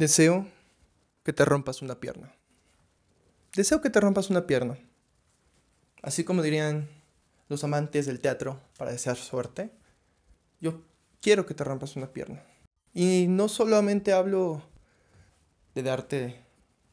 [0.00, 0.46] Deseo
[1.24, 2.32] que te rompas una pierna.
[3.54, 4.78] Deseo que te rompas una pierna.
[6.00, 6.88] Así como dirían
[7.50, 9.70] los amantes del teatro para desear suerte,
[10.58, 10.80] yo
[11.20, 12.42] quiero que te rompas una pierna.
[12.94, 14.62] Y no solamente hablo
[15.74, 16.40] de darte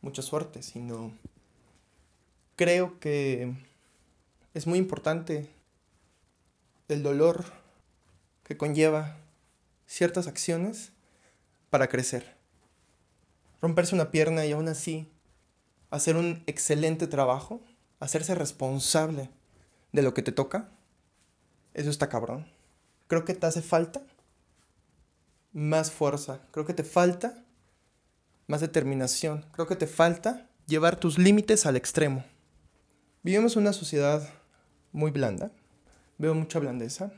[0.02, 1.18] mucha suerte, sino
[2.58, 3.54] creo que
[4.54, 5.50] es muy importante
[6.90, 7.46] el dolor
[8.44, 9.16] que conlleva
[9.86, 10.92] ciertas acciones
[11.70, 12.37] para crecer
[13.62, 15.12] romperse una pierna y aún así
[15.90, 17.62] hacer un excelente trabajo,
[18.00, 19.30] hacerse responsable
[19.92, 20.70] de lo que te toca,
[21.74, 22.48] eso está cabrón.
[23.08, 24.04] Creo que te hace falta
[25.54, 27.44] más fuerza, creo que te falta
[28.48, 32.24] más determinación, creo que te falta llevar tus límites al extremo.
[33.24, 34.28] Vivimos en una sociedad
[34.92, 35.52] muy blanda,
[36.18, 37.12] veo mucha blandeza,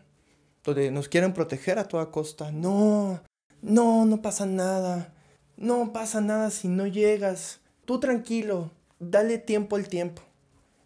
[0.63, 2.51] donde nos quieren proteger a toda costa.
[2.51, 3.21] No,
[3.61, 5.13] no, no pasa nada
[5.59, 7.59] no pasa nada si no llegas.
[7.83, 10.21] Tú tranquilo, dale tiempo al tiempo.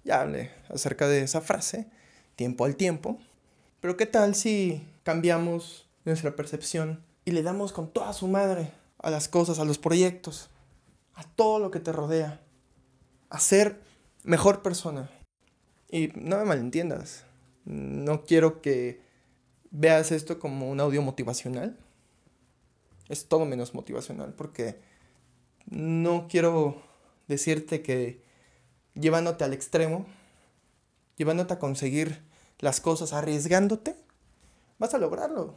[0.03, 1.87] Ya hablé acerca de esa frase,
[2.35, 3.19] tiempo al tiempo.
[3.79, 9.11] Pero ¿qué tal si cambiamos nuestra percepción y le damos con toda su madre a
[9.11, 10.49] las cosas, a los proyectos,
[11.13, 12.41] a todo lo que te rodea?
[13.29, 13.79] A ser
[14.23, 15.09] mejor persona.
[15.91, 17.25] Y no me malentiendas.
[17.65, 19.01] No quiero que
[19.69, 21.77] veas esto como un audio motivacional
[23.13, 24.79] es todo menos motivacional porque
[25.65, 26.81] no quiero
[27.27, 28.21] decirte que
[28.95, 30.05] llevándote al extremo,
[31.17, 32.21] llevándote a conseguir
[32.59, 33.95] las cosas, arriesgándote,
[34.79, 35.55] vas a lograrlo.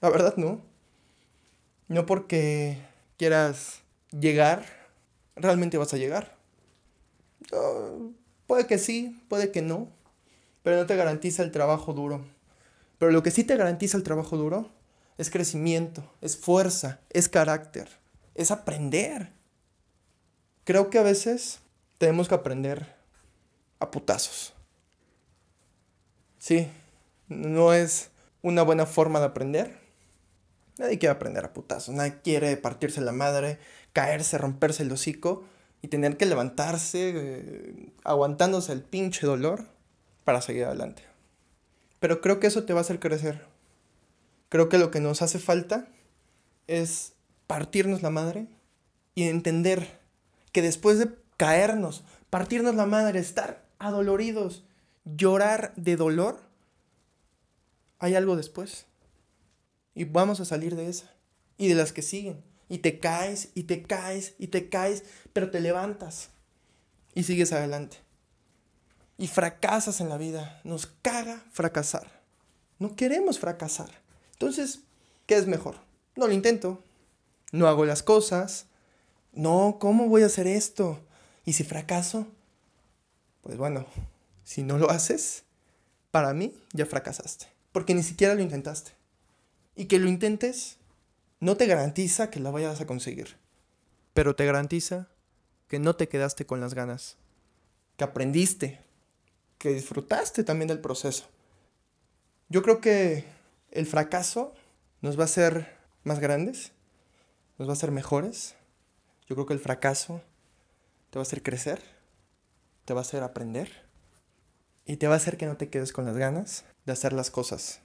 [0.00, 0.60] La verdad no.
[1.88, 2.78] No porque
[3.16, 4.64] quieras llegar,
[5.36, 6.36] realmente vas a llegar.
[8.46, 9.88] puede que sí, puede que no,
[10.62, 12.24] pero no te garantiza el trabajo duro.
[12.98, 14.70] Pero lo que sí te garantiza el trabajo duro
[15.18, 17.88] es crecimiento, es fuerza, es carácter,
[18.34, 19.32] es aprender.
[20.64, 21.60] Creo que a veces
[21.98, 22.96] tenemos que aprender
[23.78, 24.54] a putazos.
[26.38, 26.68] Sí,
[27.28, 28.10] no es
[28.42, 29.78] una buena forma de aprender.
[30.78, 33.58] Nadie quiere aprender a putazos, nadie quiere partirse la madre,
[33.94, 35.44] caerse, romperse el hocico
[35.80, 39.64] y tener que levantarse eh, aguantándose el pinche dolor
[40.24, 41.02] para seguir adelante.
[41.98, 43.55] Pero creo que eso te va a hacer crecer.
[44.56, 45.86] Creo que lo que nos hace falta
[46.66, 47.12] es
[47.46, 48.46] partirnos la madre
[49.14, 50.00] y entender
[50.50, 54.64] que después de caernos, partirnos la madre, estar adoloridos,
[55.04, 56.40] llorar de dolor,
[57.98, 58.86] hay algo después.
[59.94, 61.12] Y vamos a salir de esa.
[61.58, 62.42] Y de las que siguen.
[62.70, 66.30] Y te caes, y te caes, y te caes, pero te levantas.
[67.12, 67.98] Y sigues adelante.
[69.18, 70.62] Y fracasas en la vida.
[70.64, 72.22] Nos caga fracasar.
[72.78, 74.05] No queremos fracasar.
[74.36, 74.80] Entonces,
[75.24, 75.76] ¿qué es mejor?
[76.14, 76.82] No lo intento.
[77.52, 78.66] No hago las cosas.
[79.32, 81.00] No, ¿cómo voy a hacer esto?
[81.46, 82.26] ¿Y si fracaso?
[83.40, 83.86] Pues bueno,
[84.44, 85.44] si no lo haces,
[86.10, 87.46] para mí ya fracasaste.
[87.72, 88.90] Porque ni siquiera lo intentaste.
[89.74, 90.76] Y que lo intentes
[91.40, 93.36] no te garantiza que la vayas a conseguir.
[94.12, 95.08] Pero te garantiza
[95.68, 97.16] que no te quedaste con las ganas.
[97.96, 98.80] Que aprendiste.
[99.56, 101.24] Que disfrutaste también del proceso.
[102.50, 103.35] Yo creo que
[103.76, 104.54] el fracaso
[105.02, 106.72] nos va a hacer más grandes,
[107.58, 108.54] nos va a hacer mejores.
[109.28, 110.22] Yo creo que el fracaso
[111.10, 111.82] te va a hacer crecer,
[112.86, 113.70] te va a hacer aprender
[114.86, 117.30] y te va a hacer que no te quedes con las ganas de hacer las
[117.30, 117.80] cosas.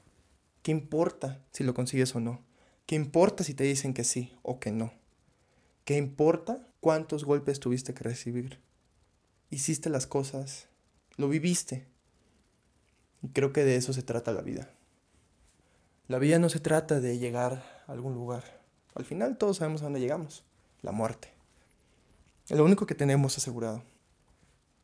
[0.64, 2.42] ¿Qué importa si lo consigues o no?
[2.86, 4.94] ¿Qué importa si te dicen que sí o que no?
[5.84, 8.62] ¿Qué importa cuántos golpes tuviste que recibir?
[9.50, 10.70] Hiciste las cosas,
[11.18, 11.86] lo viviste.
[13.22, 14.74] Y creo que de eso se trata la vida.
[16.12, 18.44] La vida no se trata de llegar a algún lugar.
[18.96, 20.44] Al final todos sabemos a dónde llegamos.
[20.82, 21.30] La muerte.
[22.50, 23.82] Es lo único que tenemos asegurado.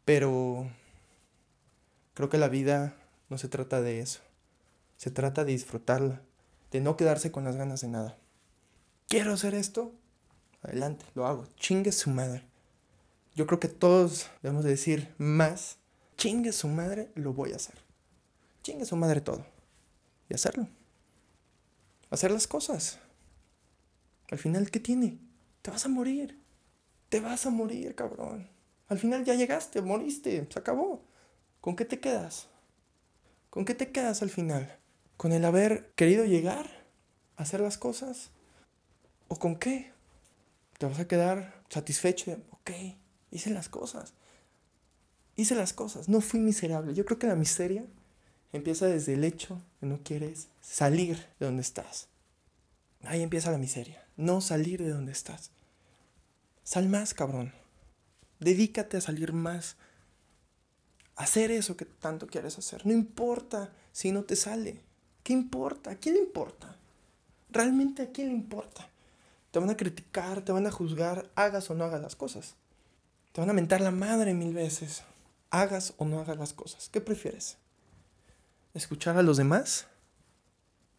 [0.05, 0.71] Pero
[2.13, 2.95] creo que la vida
[3.27, 4.21] no se trata de eso.
[4.95, 6.21] Se trata de disfrutarla.
[6.71, 8.17] De no quedarse con las ganas de nada.
[9.09, 9.91] ¿Quiero hacer esto?
[10.61, 11.45] Adelante, lo hago.
[11.57, 12.45] Chingue su madre.
[13.35, 15.75] Yo creo que todos debemos decir más.
[16.15, 17.75] Chingue su madre, lo voy a hacer.
[18.63, 19.45] Chingue su madre todo.
[20.29, 20.69] Y hacerlo
[22.09, 22.99] hacer las cosas.
[24.29, 25.19] Al final, ¿qué tiene?
[25.61, 26.41] Te vas a morir.
[27.09, 28.49] Te vas a morir, cabrón.
[28.87, 31.03] Al final ya llegaste, moriste, se acabó.
[31.61, 32.47] ¿Con qué te quedas?
[33.49, 34.79] ¿Con qué te quedas al final?
[35.17, 36.69] ¿Con el haber querido llegar
[37.35, 38.29] a hacer las cosas?
[39.27, 39.91] ¿O con qué?
[40.77, 42.37] ¿Te vas a quedar satisfecho?
[42.51, 42.71] Ok,
[43.31, 44.13] hice las cosas.
[45.35, 46.93] Hice las cosas, no fui miserable.
[46.93, 47.85] Yo creo que la miseria
[48.53, 52.07] Empieza desde el hecho que no quieres salir de donde estás.
[53.03, 54.03] Ahí empieza la miseria.
[54.15, 55.51] No salir de donde estás.
[56.63, 57.53] Sal más, cabrón.
[58.39, 59.75] Dedícate a salir más.
[61.15, 62.85] Hacer eso que tanto quieres hacer.
[62.85, 64.81] No importa si no te sale.
[65.23, 65.91] ¿Qué importa?
[65.91, 66.77] ¿A quién le importa?
[67.49, 68.89] ¿Realmente a quién le importa?
[69.51, 72.55] Te van a criticar, te van a juzgar, hagas o no hagas las cosas.
[73.31, 75.03] Te van a mentar la madre mil veces.
[75.49, 76.89] Hagas o no hagas las cosas.
[76.89, 77.57] ¿Qué prefieres?
[78.77, 79.87] ¿Escuchar a los demás?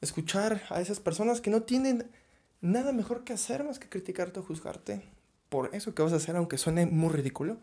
[0.00, 2.10] ¿Escuchar a esas personas que no tienen
[2.60, 5.04] nada mejor que hacer más que criticarte o juzgarte
[5.48, 7.56] por eso que vas a hacer aunque suene muy ridículo?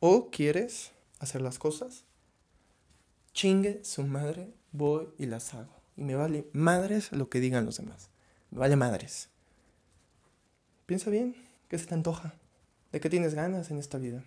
[0.00, 2.04] ¿O quieres hacer las cosas?
[3.32, 5.72] Chingue su madre, voy y las hago.
[5.96, 8.10] Y me vale madres lo que digan los demás.
[8.50, 9.30] Me vale madres.
[10.84, 11.34] Piensa bien,
[11.70, 12.34] ¿qué se te antoja?
[12.92, 14.22] ¿De qué tienes ganas en esta vida?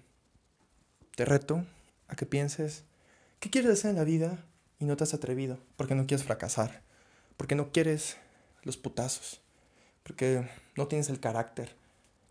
[1.16, 1.64] Te reto
[2.08, 2.86] a que pienses,
[3.40, 4.49] ¿qué quieres hacer en la vida
[4.80, 5.60] y no te has atrevido?
[5.78, 6.82] Porque no quieres fracasar,
[7.38, 8.18] porque no quieres
[8.64, 9.42] los putazos,
[10.04, 11.76] porque no tienes el carácter.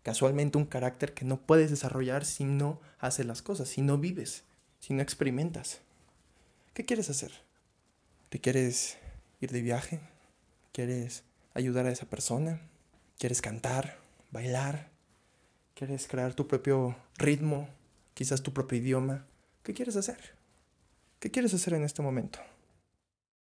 [0.03, 4.43] Casualmente un carácter que no puedes desarrollar si no haces las cosas, si no vives,
[4.79, 5.81] si no experimentas.
[6.73, 7.31] ¿Qué quieres hacer?
[8.29, 8.97] ¿Te quieres
[9.39, 9.99] ir de viaje?
[10.71, 11.23] ¿Quieres
[11.53, 12.61] ayudar a esa persona?
[13.17, 13.99] ¿Quieres cantar?
[14.31, 14.89] bailar,
[15.73, 17.67] quieres crear tu propio ritmo,
[18.13, 19.25] quizás tu propio idioma.
[19.63, 20.38] ¿Qué quieres hacer?
[21.19, 22.39] ¿Qué quieres hacer en este momento?